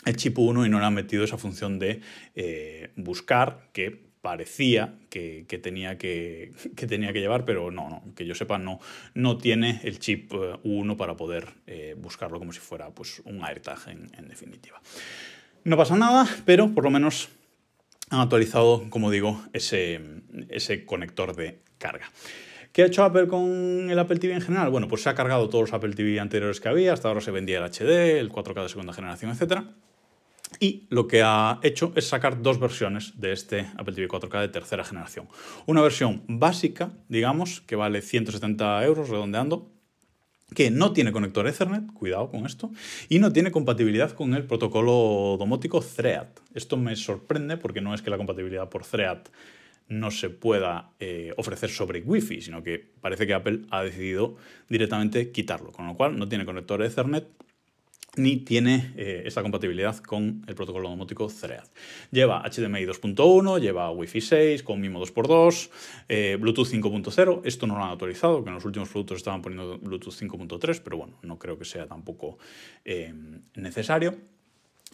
el 0.05 0.17
chip 0.17 0.39
1 0.39 0.67
y 0.67 0.69
no 0.69 0.81
le 0.81 0.87
han 0.87 0.95
metido 0.95 1.25
esa 1.25 1.39
función 1.39 1.79
de 1.79 2.01
eh, 2.35 2.91
buscar 2.97 3.69
que 3.73 4.12
parecía 4.23 4.95
que, 5.11 5.45
tenía 5.63 5.99
que, 5.99 6.53
tenía 6.75 7.13
que 7.13 7.21
llevar, 7.21 7.45
pero 7.45 7.71
no, 7.71 8.03
que 8.17 8.25
yo 8.25 8.35
sepa, 8.35 8.57
no, 8.57 8.81
no 9.13 9.37
tiene 9.37 9.81
el 9.85 9.99
chip 9.99 10.33
1 10.63 10.93
eh, 10.93 10.97
para 10.97 11.17
poder 11.17 11.49
eh, 11.67 11.95
buscarlo 11.99 12.39
como 12.39 12.53
si 12.53 12.61
fuera 12.61 12.89
pues, 12.91 13.21
un 13.27 13.45
AirTag 13.45 13.89
en 13.89 14.29
definitiva. 14.29 14.81
No 15.65 15.77
pasa 15.77 15.97
nada, 15.97 16.27
pero 16.45 16.73
por 16.73 16.85
lo 16.85 16.91
menos 16.91 17.29
han 18.11 18.21
actualizado, 18.21 18.89
como 18.91 19.11
digo, 19.11 19.43
ese, 19.53 20.01
ese 20.49 20.85
conector 20.85 21.35
de 21.35 21.61
carga. 21.79 22.11
¿Qué 22.73 22.83
ha 22.83 22.87
hecho 22.87 23.05
Apple 23.05 23.27
con 23.27 23.91
el 23.91 23.99
Apple 23.99 24.19
TV 24.19 24.35
en 24.35 24.41
general? 24.41 24.71
Bueno, 24.71 24.89
pues 24.89 25.03
se 25.03 25.09
ha 25.09 25.15
cargado 25.15 25.49
todos 25.49 25.71
los 25.71 25.73
Apple 25.73 25.95
TV 25.95 26.21
anteriores 26.21 26.61
que 26.61 26.69
había, 26.69 26.93
hasta 26.93 27.09
ahora 27.09 27.21
se 27.21 27.31
vendía 27.31 27.59
el 27.59 27.65
HD, 27.65 28.19
el 28.19 28.31
4K 28.31 28.63
de 28.63 28.69
segunda 28.69 28.93
generación, 28.93 29.31
etc. 29.31 29.63
Y 30.61 30.87
lo 30.91 31.09
que 31.09 31.23
ha 31.23 31.59
hecho 31.63 31.93
es 31.97 32.07
sacar 32.07 32.43
dos 32.43 32.61
versiones 32.61 33.19
de 33.21 33.33
este 33.33 33.67
Apple 33.77 33.95
TV 33.95 34.09
4K 34.09 34.41
de 34.41 34.49
tercera 34.49 34.85
generación. 34.85 35.29
Una 35.67 35.83
versión 35.83 36.23
básica, 36.29 36.93
digamos, 37.09 37.61
que 37.63 37.77
vale 37.77 38.03
170 38.03 38.85
euros 38.85 39.09
redondeando, 39.09 39.71
que 40.55 40.71
no 40.71 40.93
tiene 40.93 41.13
conector 41.13 41.47
Ethernet, 41.47 41.93
cuidado 41.93 42.31
con 42.31 42.47
esto, 42.47 42.71
y 43.09 43.19
no 43.19 43.33
tiene 43.33 43.51
compatibilidad 43.51 44.13
con 44.13 44.35
el 44.35 44.45
protocolo 44.45 45.37
domótico 45.39 45.81
Thread. 45.81 46.29
Esto 46.55 46.77
me 46.77 46.95
sorprende 46.97 47.57
porque 47.57 47.81
no 47.81 47.95
es 47.95 48.03
que 48.03 48.11
la 48.11 48.19
compatibilidad 48.19 48.69
por 48.69 48.85
Thread 48.85 49.19
no 49.89 50.11
se 50.11 50.31
pueda 50.31 50.91
eh, 51.01 51.33
ofrecer 51.37 51.71
sobre 51.71 52.03
Wi-Fi, 52.03 52.41
sino 52.41 52.63
que 52.63 52.79
parece 53.01 53.27
que 53.27 53.35
Apple 53.35 53.63
ha 53.71 53.83
decidido 53.83 54.37
directamente 54.69 55.31
quitarlo, 55.33 55.73
con 55.73 55.87
lo 55.87 55.95
cual 55.95 56.19
no 56.19 56.29
tiene 56.29 56.45
conector 56.45 56.83
Ethernet 56.83 57.27
ni 58.17 58.39
tiene 58.39 58.93
eh, 58.97 59.23
esta 59.25 59.43
compatibilidad 59.43 59.97
con 59.99 60.45
el 60.47 60.55
protocolo 60.55 60.91
domótico 60.91 61.29
Thread. 61.29 61.65
Lleva 62.11 62.43
HDMI 62.43 62.85
2.1, 62.85 63.59
lleva 63.59 63.91
Wi-Fi 63.91 64.21
6 64.21 64.63
con 64.63 64.81
MIMO 64.81 65.01
2x2, 65.01 65.71
eh, 66.09 66.37
Bluetooth 66.39 66.69
5.0. 66.69 67.41
Esto 67.45 67.67
no 67.67 67.77
lo 67.77 67.85
han 67.85 67.91
autorizado, 67.91 68.43
que 68.45 68.51
en 68.51 68.55
los 68.55 68.65
últimos 68.67 68.91
productos 68.91 69.19
estaban 69.19 69.41
poniendo 69.41 69.79
Bluetooth 69.79 70.13
5.3, 70.13 70.83
pero 70.85 70.99
bueno, 70.99 71.19
no 71.23 71.39
creo 71.39 71.59
que 71.59 71.65
sea 71.65 71.87
tampoco 71.87 72.39
eh, 72.85 73.15
necesario. 73.55 74.15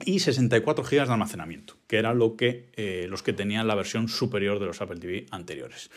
Y 0.05 0.21
64 0.21 0.85
GB 0.85 0.91
de 0.91 1.13
almacenamiento, 1.13 1.75
que 1.89 1.97
era 1.97 2.15
lo 2.15 2.37
que, 2.37 3.07
los 3.11 3.25
que 3.25 3.33
tenían 3.33 3.67
la 3.67 3.75
versión 3.75 4.07
superior 4.07 4.61
de 4.61 4.67
los 4.67 4.81
Apple 4.81 5.01
TV 5.01 5.27
anteriores. 5.33 5.91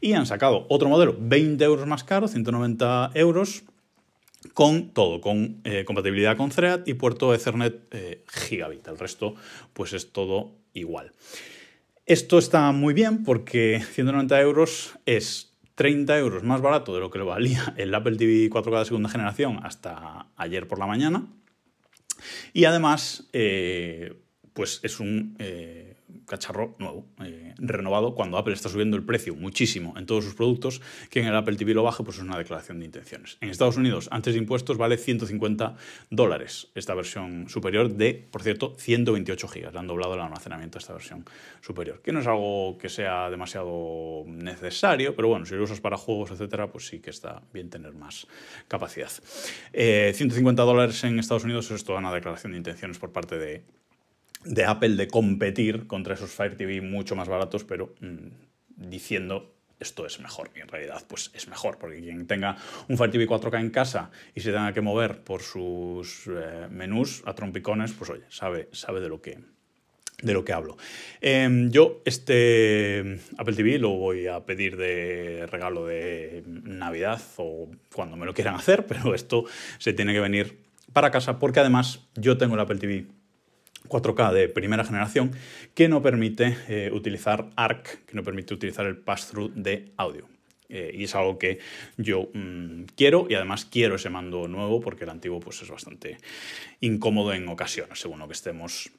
Y 0.00 0.12
han 0.12 0.26
sacado 0.26 0.64
otro 0.68 0.88
modelo 0.88 1.16
20 1.18 1.64
euros 1.64 1.84
más 1.88 2.04
caro, 2.04 2.28
190 2.28 3.10
euros, 3.14 3.64
con 4.54 4.90
todo, 4.90 5.20
con 5.20 5.60
eh, 5.64 5.84
compatibilidad 5.84 6.36
con 6.36 6.50
Thread 6.50 6.86
y 6.86 6.94
puerto 6.94 7.34
Ethernet 7.34 7.88
eh, 7.90 8.24
gigabit. 8.28 8.86
El 8.88 8.98
resto, 8.98 9.34
pues 9.72 9.92
es 9.92 10.12
todo 10.12 10.52
igual. 10.74 11.12
Esto 12.06 12.38
está 12.38 12.72
muy 12.72 12.94
bien 12.94 13.24
porque 13.24 13.82
190 13.92 14.40
euros 14.40 14.98
es 15.04 15.52
30 15.74 16.18
euros 16.18 16.42
más 16.42 16.60
barato 16.60 16.94
de 16.94 17.00
lo 17.00 17.10
que 17.10 17.18
le 17.18 17.24
valía 17.24 17.74
el 17.76 17.94
Apple 17.94 18.16
TV 18.16 18.50
4K 18.50 18.78
de 18.80 18.84
segunda 18.84 19.08
generación 19.08 19.60
hasta 19.62 20.26
ayer 20.36 20.66
por 20.66 20.78
la 20.78 20.86
mañana. 20.86 21.26
Y 22.52 22.64
además, 22.64 23.28
eh, 23.32 24.14
pues 24.58 24.80
es 24.82 24.98
un 24.98 25.36
eh, 25.38 25.94
cacharro 26.26 26.74
nuevo, 26.80 27.06
eh, 27.22 27.54
renovado, 27.58 28.16
cuando 28.16 28.38
Apple 28.38 28.54
está 28.54 28.68
subiendo 28.68 28.96
el 28.96 29.04
precio 29.04 29.36
muchísimo 29.36 29.94
en 29.96 30.04
todos 30.04 30.24
sus 30.24 30.34
productos, 30.34 30.82
que 31.10 31.20
en 31.20 31.26
el 31.26 31.36
Apple 31.36 31.54
TV 31.54 31.74
lo 31.74 31.84
baje, 31.84 32.02
pues 32.02 32.16
es 32.16 32.24
una 32.24 32.36
declaración 32.36 32.80
de 32.80 32.86
intenciones. 32.86 33.38
En 33.40 33.50
Estados 33.50 33.76
Unidos, 33.76 34.08
antes 34.10 34.34
de 34.34 34.40
impuestos, 34.40 34.76
vale 34.76 34.96
150 34.96 35.76
dólares 36.10 36.72
esta 36.74 36.92
versión 36.94 37.48
superior 37.48 37.88
de, 37.88 38.14
por 38.14 38.42
cierto, 38.42 38.74
128 38.76 39.46
gigas. 39.46 39.72
Le 39.72 39.78
han 39.78 39.86
doblado 39.86 40.14
el 40.14 40.20
almacenamiento 40.22 40.78
a 40.78 40.80
esta 40.80 40.92
versión 40.92 41.24
superior, 41.60 42.02
que 42.02 42.10
no 42.10 42.18
es 42.18 42.26
algo 42.26 42.78
que 42.78 42.88
sea 42.88 43.30
demasiado 43.30 44.24
necesario, 44.26 45.14
pero 45.14 45.28
bueno, 45.28 45.46
si 45.46 45.54
lo 45.54 45.62
usas 45.62 45.80
para 45.80 45.96
juegos, 45.96 46.32
etcétera, 46.32 46.66
pues 46.72 46.88
sí 46.88 46.98
que 46.98 47.10
está 47.10 47.42
bien 47.52 47.70
tener 47.70 47.94
más 47.94 48.26
capacidad. 48.66 49.12
150 49.72 50.60
eh, 50.60 50.66
dólares 50.66 51.04
en 51.04 51.20
Estados 51.20 51.44
Unidos 51.44 51.70
es 51.70 51.84
toda 51.84 52.00
una 52.00 52.12
declaración 52.12 52.50
de 52.50 52.58
intenciones 52.58 52.98
por 52.98 53.12
parte 53.12 53.38
de 53.38 53.62
de 54.44 54.64
Apple 54.64 54.96
de 54.96 55.08
competir 55.08 55.86
contra 55.86 56.14
esos 56.14 56.30
Fire 56.30 56.56
TV 56.56 56.80
mucho 56.80 57.16
más 57.16 57.28
baratos, 57.28 57.64
pero 57.64 57.94
mm, 58.00 58.88
diciendo 58.88 59.54
esto 59.80 60.06
es 60.06 60.20
mejor. 60.20 60.50
Y 60.56 60.60
en 60.60 60.68
realidad, 60.68 61.02
pues 61.08 61.30
es 61.34 61.48
mejor, 61.48 61.78
porque 61.78 62.00
quien 62.00 62.26
tenga 62.26 62.56
un 62.88 62.96
Fire 62.96 63.10
TV 63.10 63.26
4K 63.26 63.60
en 63.60 63.70
casa 63.70 64.10
y 64.34 64.40
se 64.40 64.52
tenga 64.52 64.72
que 64.72 64.80
mover 64.80 65.22
por 65.22 65.42
sus 65.42 66.26
eh, 66.26 66.66
menús 66.70 67.22
a 67.26 67.34
trompicones, 67.34 67.92
pues 67.92 68.10
oye, 68.10 68.24
sabe, 68.28 68.68
sabe 68.72 69.00
de 69.00 69.08
lo 69.08 69.20
que, 69.20 69.38
de 70.22 70.32
lo 70.32 70.44
que 70.44 70.52
hablo. 70.52 70.76
Em, 71.20 71.70
yo 71.70 72.02
este 72.04 73.20
Apple 73.36 73.54
TV 73.54 73.78
lo 73.78 73.90
voy 73.90 74.26
a 74.26 74.44
pedir 74.44 74.76
de 74.76 75.46
regalo 75.46 75.86
de 75.86 76.42
Navidad 76.46 77.20
o 77.36 77.70
cuando 77.94 78.16
me 78.16 78.26
lo 78.26 78.34
quieran 78.34 78.54
hacer, 78.54 78.86
pero 78.88 79.14
esto 79.14 79.44
se 79.78 79.92
tiene 79.92 80.12
que 80.12 80.20
venir 80.20 80.58
para 80.92 81.10
casa 81.10 81.38
porque 81.38 81.60
además 81.60 82.08
yo 82.14 82.38
tengo 82.38 82.54
el 82.54 82.60
Apple 82.60 82.78
TV 82.78 83.06
4K 83.86 84.32
de 84.32 84.48
primera 84.48 84.84
generación 84.84 85.32
que 85.74 85.88
no 85.88 86.02
permite 86.02 86.56
eh, 86.68 86.90
utilizar 86.92 87.50
ARC, 87.56 88.04
que 88.06 88.14
no 88.14 88.22
permite 88.22 88.54
utilizar 88.54 88.86
el 88.86 88.96
pass-through 88.96 89.52
de 89.54 89.92
audio. 89.96 90.26
Eh, 90.68 90.92
y 90.94 91.04
es 91.04 91.14
algo 91.14 91.38
que 91.38 91.58
yo 91.96 92.28
mm, 92.34 92.84
quiero 92.94 93.26
y 93.30 93.34
además 93.34 93.64
quiero 93.64 93.96
ese 93.96 94.10
mando 94.10 94.48
nuevo 94.48 94.80
porque 94.80 95.04
el 95.04 95.10
antiguo 95.10 95.40
pues, 95.40 95.62
es 95.62 95.70
bastante 95.70 96.18
incómodo 96.80 97.32
en 97.32 97.48
ocasiones, 97.48 97.98
según 97.98 98.18
lo 98.18 98.26
que 98.26 98.34
estemos 98.34 98.90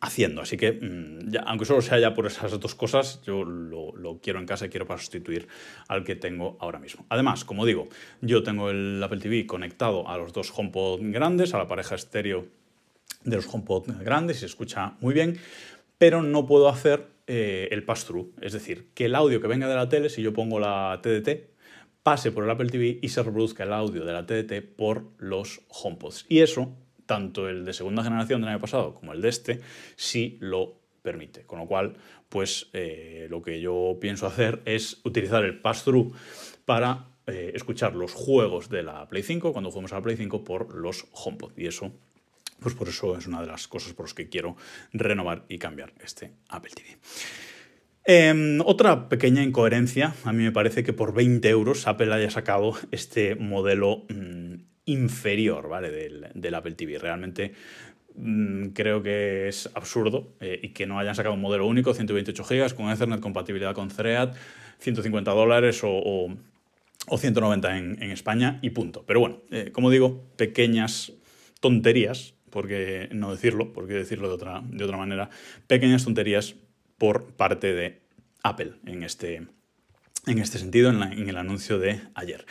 haciendo. 0.00 0.42
Así 0.42 0.58
que, 0.58 0.72
mm, 0.72 1.36
aunque 1.46 1.64
solo 1.64 1.80
sea 1.80 1.98
ya 1.98 2.14
por 2.14 2.26
esas 2.26 2.58
dos 2.60 2.74
cosas, 2.74 3.22
yo 3.24 3.42
lo, 3.42 3.96
lo, 3.96 4.18
quiero 4.20 4.38
en 4.38 4.46
casa 4.46 4.66
y 4.66 4.68
quiero 4.68 4.86
para 4.86 5.00
sustituir 5.00 5.48
al 5.88 6.04
que 6.04 6.14
tengo 6.14 6.58
ahora 6.60 6.78
mismo. 6.78 7.06
Además, 7.08 7.44
como 7.44 7.64
digo, 7.64 7.88
yo 8.20 8.42
tengo 8.42 8.68
el 8.70 9.02
Apple 9.02 9.20
TV 9.20 9.46
conectado 9.46 10.06
a 10.08 10.18
los 10.18 10.34
dos 10.34 10.52
HomePod 10.54 11.00
grandes, 11.04 11.54
a 11.54 11.58
la 11.58 11.68
pareja 11.68 11.94
estéreo 11.94 12.46
de 13.24 13.36
los 13.36 13.46
HomePod 13.52 14.02
grandes, 14.02 14.40
se 14.40 14.46
escucha 14.46 14.94
muy 15.00 15.14
bien, 15.14 15.38
pero 15.98 16.22
no 16.22 16.46
puedo 16.46 16.68
hacer 16.68 17.06
eh, 17.26 17.68
el 17.70 17.84
pass-through, 17.84 18.32
es 18.40 18.52
decir, 18.52 18.90
que 18.94 19.04
el 19.04 19.14
audio 19.14 19.40
que 19.40 19.46
venga 19.46 19.68
de 19.68 19.74
la 19.74 19.88
tele, 19.88 20.08
si 20.08 20.22
yo 20.22 20.32
pongo 20.32 20.58
la 20.58 21.00
TDT, 21.02 21.52
pase 22.02 22.32
por 22.32 22.44
el 22.44 22.50
Apple 22.50 22.68
TV 22.68 22.98
y 23.00 23.08
se 23.08 23.22
reproduzca 23.22 23.62
el 23.62 23.72
audio 23.72 24.04
de 24.04 24.12
la 24.12 24.26
TDT 24.26 24.76
por 24.76 25.04
los 25.18 25.60
HomePods. 25.68 26.26
Y 26.28 26.40
eso, 26.40 26.76
tanto 27.06 27.48
el 27.48 27.64
de 27.64 27.72
segunda 27.72 28.02
generación 28.02 28.40
del 28.40 28.50
año 28.50 28.60
pasado 28.60 28.94
como 28.94 29.12
el 29.12 29.20
de 29.20 29.28
este, 29.28 29.60
sí 29.96 30.36
lo 30.40 30.80
permite. 31.02 31.42
Con 31.46 31.60
lo 31.60 31.66
cual, 31.66 31.94
pues 32.28 32.68
eh, 32.72 33.26
lo 33.30 33.42
que 33.42 33.60
yo 33.60 33.98
pienso 34.00 34.26
hacer 34.26 34.62
es 34.64 35.00
utilizar 35.04 35.44
el 35.44 35.60
pass-through 35.60 36.12
para 36.64 37.06
eh, 37.26 37.52
escuchar 37.54 37.94
los 37.94 38.12
juegos 38.12 38.68
de 38.68 38.82
la 38.82 39.08
Play 39.08 39.22
5 39.22 39.52
cuando 39.52 39.70
juguemos 39.70 39.92
a 39.92 39.96
la 39.96 40.02
Play 40.02 40.16
5 40.16 40.42
por 40.42 40.74
los 40.74 41.06
HomePod. 41.12 41.52
Y 41.56 41.66
eso 41.66 41.92
pues 42.62 42.74
por 42.74 42.88
eso 42.88 43.16
es 43.16 43.26
una 43.26 43.40
de 43.40 43.48
las 43.48 43.68
cosas 43.68 43.92
por 43.92 44.06
las 44.06 44.14
que 44.14 44.28
quiero 44.28 44.56
renovar 44.92 45.44
y 45.48 45.58
cambiar 45.58 45.92
este 46.02 46.32
Apple 46.48 46.72
TV. 46.74 46.98
Em, 48.04 48.60
otra 48.64 49.08
pequeña 49.08 49.44
incoherencia, 49.44 50.14
a 50.24 50.32
mí 50.32 50.42
me 50.42 50.50
parece 50.50 50.82
que 50.82 50.92
por 50.92 51.14
20 51.14 51.48
euros 51.48 51.86
Apple 51.86 52.12
haya 52.12 52.30
sacado 52.30 52.74
este 52.90 53.36
modelo 53.36 54.04
mm, 54.08 54.54
inferior 54.86 55.68
¿vale? 55.68 55.90
del, 56.34 56.54
Apple 56.54 56.72
TV. 56.72 56.98
Realmente 56.98 57.52
mm, 58.16 58.68
creo 58.68 59.04
que 59.04 59.46
es 59.46 59.70
absurdo 59.74 60.34
eh, 60.40 60.58
y 60.62 60.70
que 60.70 60.86
no 60.86 60.98
hayan 60.98 61.14
sacado 61.14 61.34
un 61.36 61.40
modelo 61.40 61.66
único, 61.66 61.94
128 61.94 62.42
GB, 62.42 62.74
con 62.74 62.90
Ethernet, 62.90 63.20
compatibilidad 63.20 63.72
con 63.72 63.88
Thread, 63.88 64.34
150 64.78 65.30
dólares 65.30 65.80
o, 65.84 66.28
190 67.16 67.78
en, 67.78 68.02
España 68.10 68.58
y 68.62 68.70
punto. 68.70 69.04
Pero 69.06 69.20
bueno, 69.20 69.42
eh, 69.50 69.70
como 69.72 69.90
digo, 69.90 70.24
pequeñas 70.36 71.12
tonterías 71.60 72.34
porque 72.52 73.08
no 73.12 73.32
decirlo, 73.32 73.72
porque 73.72 73.94
decirlo 73.94 74.28
de 74.28 74.34
otra, 74.34 74.62
de 74.62 74.84
otra 74.84 74.98
manera, 74.98 75.30
pequeñas 75.66 76.04
tonterías 76.04 76.54
por 76.98 77.24
parte 77.24 77.72
de 77.72 78.00
Apple 78.42 78.74
en 78.86 79.02
este, 79.02 79.46
en 80.26 80.38
este 80.38 80.58
sentido, 80.58 80.90
en, 80.90 81.28
el 81.28 81.36
anuncio 81.36 81.78
de 81.78 82.00
ayer. 82.14 82.44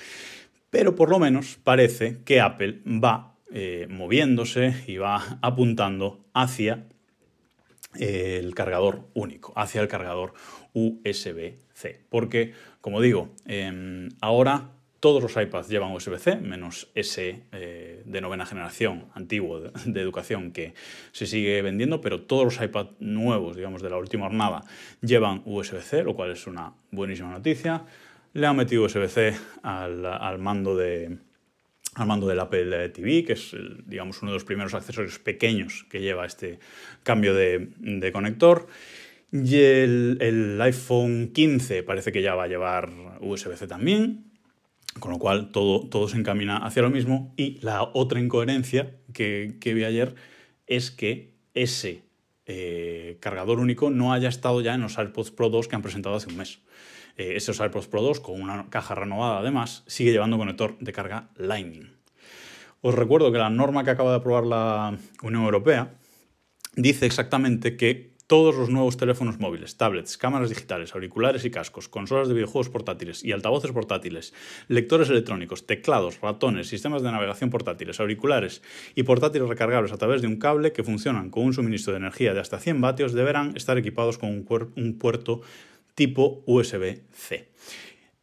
Pero 0.72 0.96
por 0.96 1.10
lo 1.10 1.20
menos 1.20 1.58
parece 1.64 2.18
que 2.26 2.42
Apple 2.42 2.82
va 2.86 3.36
eh, 3.54 3.88
moviéndose 3.90 4.84
y 4.88 4.98
va 4.98 5.38
apuntando 5.42 6.26
hacia 6.34 6.88
el 7.94 8.56
cargador 8.56 9.08
único, 9.14 9.54
hacia 9.56 9.82
el 9.82 9.88
cargador 9.88 10.34
USB-C. 10.74 12.02
Porque, 12.10 12.54
como 12.80 13.02
digo, 13.02 13.36
em, 13.46 14.10
ahora 14.22 14.72
todos 15.02 15.24
los 15.24 15.36
iPads 15.36 15.68
llevan 15.68 15.92
USB-C, 15.94 16.38
menos 16.38 16.88
ese 16.94 17.42
eh, 17.52 18.04
de 18.06 18.22
novena 18.22 18.46
generación 18.46 19.08
antiguo 19.16 19.60
de, 19.60 20.00
educación 20.00 20.52
que 20.52 20.76
se 21.12 21.26
sigue 21.26 21.62
vendiendo, 21.64 22.02
pero 22.02 22.22
todos 22.22 22.46
los 22.46 22.62
iPads 22.62 22.92
nuevos, 23.00 23.58
digamos, 23.58 23.82
de 23.82 23.90
la 23.90 23.98
última 23.98 24.28
hornada, 24.28 24.64
llevan 25.02 25.42
USB-C, 25.46 26.04
lo 26.04 26.16
cual 26.16 26.32
es 26.32 26.46
una 26.46 26.76
buenísima 26.92 27.32
noticia. 27.32 27.84
Le 28.34 28.46
han 28.46 28.56
metido 28.56 28.84
USB-C 28.84 29.36
al, 29.64 30.38
mando 30.38 30.78
de, 30.78 31.18
al 31.96 32.08
mando 32.08 32.28
del 32.28 32.40
Apple 32.40 32.90
TV, 32.90 33.26
que 33.26 33.34
es, 33.34 33.56
digamos, 33.88 34.22
uno 34.22 34.32
de 34.32 34.36
los 34.36 34.46
primeros 34.46 34.76
accesorios 34.76 35.18
pequeños 35.18 35.84
que 35.90 36.00
lleva 36.00 36.28
este 36.28 36.60
cambio 37.02 37.34
de, 37.34 38.12
conector. 38.14 38.68
Y 39.32 39.56
el, 39.56 40.18
el, 40.22 40.62
iPhone 40.62 41.32
15 41.34 41.82
parece 41.84 42.12
que 42.12 42.22
ya 42.22 42.36
va 42.36 42.44
a 42.44 42.48
llevar 42.48 42.92
USB-C 43.20 43.66
también. 43.66 44.31
Con 45.00 45.12
lo 45.12 45.20
cual 45.20 45.52
todo, 45.52 46.08
se 46.08 46.18
encamina 46.18 46.58
hacia 46.58 46.82
lo 46.82 46.90
mismo. 46.90 47.34
Y 47.38 47.60
la 47.62 47.84
otra 47.94 48.20
incoherencia 48.20 48.96
que, 49.14 49.58
vi 49.64 49.84
ayer 49.84 50.16
es 50.68 50.92
que 50.92 51.36
ese 51.54 52.04
eh, 52.46 53.18
cargador 53.20 53.60
único 53.60 53.90
no 53.90 54.14
haya 54.14 54.30
estado 54.30 54.62
ya 54.62 54.74
en 54.74 54.82
los 54.82 54.98
AirPods 54.98 55.32
Pro 55.32 55.50
2 55.50 55.68
que 55.68 55.76
han 55.76 55.82
presentado 55.82 56.16
hace 56.16 56.30
un 56.30 56.38
mes. 56.38 56.60
Eh, 57.18 57.34
esos 57.36 57.60
AirPods 57.62 57.88
Pro 57.88 58.02
2, 58.02 58.20
con 58.20 58.42
una 58.42 58.70
caja 58.70 58.96
renovada 58.96 59.40
además, 59.40 59.84
sigue 59.88 60.12
llevando 60.12 60.38
conector 60.38 60.78
de 60.80 60.94
carga 60.94 61.30
Lightning. 61.36 61.94
Os 62.82 62.96
recuerdo 62.96 63.32
que 63.32 63.38
la 63.38 63.50
norma 63.50 63.84
que 63.84 63.92
acaba 63.92 64.12
de 64.12 64.18
aprobar 64.18 64.46
la 64.46 64.98
Unión 65.22 65.44
Europea 65.44 65.94
dice 66.76 67.06
exactamente 67.06 67.78
que 67.78 68.11
todos 68.32 68.56
los 68.56 68.70
nuevos 68.70 68.96
teléfonos 68.96 69.42
móviles, 69.42 69.76
tablets, 69.76 70.18
cámaras 70.18 70.48
digitales, 70.48 70.96
auriculares 70.96 71.44
y 71.44 71.52
cascos, 71.52 71.90
consolas 71.90 72.30
de 72.30 72.34
videojuegos 72.34 72.70
portátiles 72.70 73.26
y 73.26 73.34
altavoces 73.34 73.74
portátiles, 73.74 74.34
lectores 74.70 75.10
electrónicos, 75.10 75.68
teclados, 75.68 76.22
ratones, 76.22 76.70
sistemas 76.70 77.04
de 77.04 77.12
navegación 77.12 77.50
portátiles, 77.50 78.00
auriculares 78.00 78.62
y 78.96 79.04
portátiles 79.04 79.50
recargables 79.50 79.92
a 79.92 79.98
través 79.98 80.22
de 80.22 80.30
un 80.30 80.38
cable 80.38 80.72
que 80.72 80.82
funcionan 80.82 81.30
con 81.30 81.44
un 81.44 81.54
suministro 81.54 81.92
de 81.92 81.98
energía 81.98 82.34
de 82.34 82.40
hasta 82.40 82.58
100 82.58 82.80
vatios 82.80 83.12
deberán 83.12 83.52
estar 83.58 83.78
equipados 83.78 84.18
con 84.18 84.30
un, 84.30 84.98
puerto 84.98 85.42
tipo 85.94 86.42
USB-C. 86.46 87.50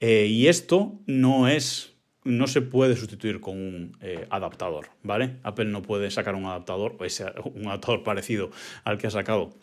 Eh, 0.00 0.26
y 0.26 0.46
esto 0.46 1.02
no 1.04 1.48
es 1.48 1.98
no 2.28 2.46
se 2.46 2.60
puede 2.60 2.94
sustituir 2.94 3.40
con 3.40 3.56
un 3.56 3.96
eh, 4.00 4.26
adaptador, 4.28 4.88
¿vale? 5.02 5.36
Apple 5.44 5.64
no 5.66 5.80
puede 5.80 6.10
sacar 6.10 6.34
un 6.34 6.44
adaptador, 6.44 6.96
o 6.98 7.48
un 7.48 7.68
adaptador 7.68 8.02
parecido 8.02 8.50
al 8.84 8.98
que 8.98 9.06
ha 9.06 9.10
sacado 9.10 9.54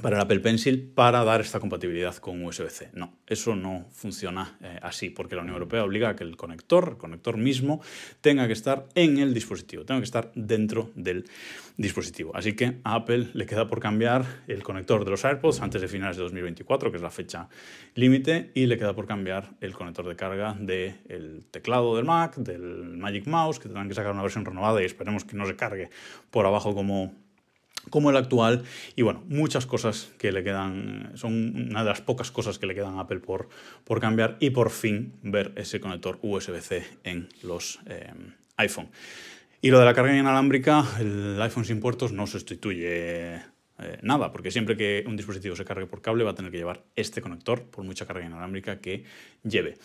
para 0.00 0.16
el 0.16 0.22
Apple 0.22 0.40
Pencil 0.40 0.92
para 0.94 1.24
dar 1.24 1.40
esta 1.40 1.58
compatibilidad 1.58 2.14
con 2.16 2.44
USB-C. 2.44 2.90
No, 2.92 3.18
eso 3.26 3.56
no 3.56 3.86
funciona 3.90 4.58
eh, 4.62 4.78
así, 4.82 5.10
porque 5.10 5.34
la 5.34 5.42
Unión 5.42 5.54
Europea 5.54 5.84
obliga 5.84 6.10
a 6.10 6.16
que 6.16 6.24
el 6.24 6.36
conector, 6.36 6.90
el 6.90 6.96
conector 6.96 7.36
mismo, 7.36 7.80
tenga 8.20 8.46
que 8.46 8.52
estar 8.52 8.86
en 8.94 9.18
el 9.18 9.32
dispositivo, 9.32 9.84
tenga 9.84 10.00
que 10.00 10.04
estar 10.04 10.30
dentro 10.34 10.90
del 10.94 11.24
dispositivo. 11.76 12.34
Así 12.34 12.54
que 12.54 12.78
a 12.84 12.94
Apple 12.94 13.28
le 13.32 13.46
queda 13.46 13.68
por 13.68 13.80
cambiar 13.80 14.24
el 14.46 14.62
conector 14.62 15.04
de 15.04 15.10
los 15.10 15.24
AirPods 15.24 15.60
antes 15.60 15.80
de 15.80 15.88
finales 15.88 16.16
de 16.16 16.22
2024, 16.24 16.90
que 16.90 16.96
es 16.96 17.02
la 17.02 17.10
fecha 17.10 17.48
límite, 17.94 18.50
y 18.54 18.66
le 18.66 18.78
queda 18.78 18.94
por 18.94 19.06
cambiar 19.06 19.50
el 19.60 19.72
conector 19.72 20.06
de 20.06 20.16
carga 20.16 20.56
del 20.58 21.44
teclado 21.50 21.96
del 21.96 22.04
Mac, 22.04 22.36
del 22.36 22.96
Magic 22.98 23.26
Mouse, 23.26 23.58
que 23.58 23.64
tendrán 23.64 23.88
que 23.88 23.94
sacar 23.94 24.12
una 24.12 24.22
versión 24.22 24.44
renovada 24.44 24.82
y 24.82 24.84
esperemos 24.84 25.24
que 25.24 25.36
no 25.36 25.46
se 25.46 25.56
cargue 25.56 25.90
por 26.30 26.46
abajo 26.46 26.74
como 26.74 27.25
como 27.90 28.10
el 28.10 28.16
actual. 28.16 28.64
Y 28.94 29.02
bueno, 29.02 29.22
muchas 29.28 29.66
cosas 29.66 30.12
que 30.18 30.32
le 30.32 30.42
quedan, 30.42 31.12
son 31.14 31.68
una 31.70 31.82
de 31.82 31.90
las 31.90 32.00
pocas 32.00 32.30
cosas 32.30 32.58
que 32.58 32.66
le 32.66 32.74
quedan 32.74 32.98
a 32.98 33.02
Apple 33.02 33.20
por, 33.20 33.48
por 33.84 34.00
cambiar 34.00 34.36
y 34.40 34.50
por 34.50 34.70
fin 34.70 35.14
ver 35.22 35.52
ese 35.56 35.80
conector 35.80 36.18
USB-C 36.22 36.84
en 37.04 37.28
los 37.42 37.80
eh, 37.86 38.12
iPhone. 38.56 38.88
Y 39.60 39.70
lo 39.70 39.78
de 39.78 39.84
la 39.84 39.94
carga 39.94 40.16
inalámbrica, 40.16 40.84
el 41.00 41.40
iPhone 41.40 41.64
sin 41.64 41.80
puertos 41.80 42.12
no 42.12 42.26
sustituye 42.26 43.42
eh, 43.78 43.98
nada, 44.02 44.32
porque 44.32 44.50
siempre 44.50 44.76
que 44.76 45.04
un 45.06 45.16
dispositivo 45.16 45.56
se 45.56 45.64
cargue 45.64 45.86
por 45.86 46.00
cable 46.00 46.24
va 46.24 46.30
a 46.30 46.34
tener 46.34 46.50
que 46.50 46.58
llevar 46.58 46.84
este 46.94 47.20
conector, 47.20 47.64
por 47.64 47.84
mucha 47.84 48.06
carga 48.06 48.24
inalámbrica 48.24 48.80
que 48.80 49.04
lleve. 49.42 49.76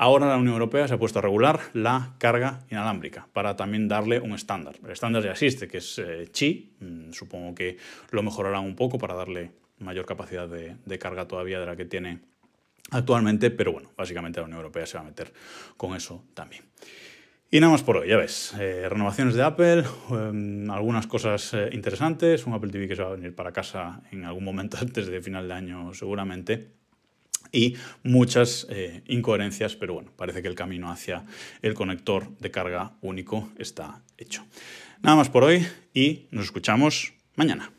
Ahora 0.00 0.28
la 0.28 0.36
Unión 0.36 0.54
Europea 0.54 0.86
se 0.86 0.94
ha 0.94 0.98
puesto 0.98 1.18
a 1.18 1.22
regular 1.22 1.58
la 1.72 2.14
carga 2.18 2.60
inalámbrica 2.70 3.26
para 3.32 3.56
también 3.56 3.88
darle 3.88 4.20
un 4.20 4.32
estándar. 4.32 4.76
El 4.84 4.92
estándar 4.92 5.24
ya 5.24 5.32
existe, 5.32 5.66
que 5.66 5.78
es 5.78 5.98
eh, 5.98 6.30
Qi. 6.32 6.76
Mm, 6.78 7.10
supongo 7.10 7.52
que 7.52 7.76
lo 8.12 8.22
mejorarán 8.22 8.64
un 8.64 8.76
poco 8.76 8.96
para 8.96 9.16
darle 9.16 9.50
mayor 9.80 10.06
capacidad 10.06 10.48
de, 10.48 10.98
carga 11.00 11.26
todavía 11.26 11.58
de 11.58 11.66
la 11.66 11.74
que 11.74 11.84
tiene 11.84 12.20
actualmente, 12.92 13.50
pero 13.50 13.72
bueno, 13.72 13.90
básicamente 13.96 14.38
la 14.38 14.46
Unión 14.46 14.58
Europea 14.58 14.86
se 14.86 14.98
va 14.98 15.02
a 15.02 15.06
meter 15.06 15.32
con 15.76 15.96
eso 15.96 16.22
también. 16.32 16.62
Y 17.50 17.58
nada 17.58 17.72
más 17.72 17.82
por 17.82 17.96
hoy, 17.96 18.08
ya 18.08 18.18
ves, 18.18 18.54
eh, 18.60 18.88
renovaciones 18.88 19.34
de 19.34 19.42
Apple, 19.42 19.82
em, 20.10 20.70
algunas 20.70 21.08
cosas 21.08 21.54
eh, 21.54 21.70
interesantes, 21.72 22.46
un 22.46 22.54
Apple 22.54 22.70
TV 22.70 22.86
que 22.86 22.94
se 22.94 23.02
va 23.02 23.08
a 23.08 23.16
venir 23.16 23.34
para 23.34 23.50
casa 23.50 24.02
en 24.12 24.24
algún 24.24 24.44
momento 24.44 24.76
antes 24.80 25.08
de 25.08 25.20
final 25.20 25.48
de 25.48 25.54
año 25.54 25.92
seguramente, 25.92 26.77
y 27.52 27.76
muchas 28.02 28.66
eh, 28.70 29.02
incoherencias, 29.06 29.76
pero 29.76 29.94
bueno, 29.94 30.12
parece 30.16 30.42
que 30.42 30.48
el 30.48 30.54
camino 30.54 30.90
hacia 30.90 31.24
el 31.62 31.74
conector 31.74 32.36
de 32.38 32.50
carga 32.50 32.92
único 33.00 33.50
está 33.58 34.02
hecho. 34.16 34.44
Nada 35.02 35.16
más 35.16 35.28
por 35.28 35.44
hoy 35.44 35.66
y 35.94 36.26
nos 36.30 36.46
escuchamos 36.46 37.12
mañana. 37.36 37.72